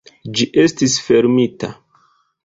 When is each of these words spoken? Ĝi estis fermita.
Ĝi 0.37 0.45
estis 0.61 0.95
fermita. 1.07 1.69